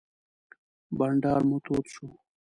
[0.97, 2.07] بانډار مو تود شو.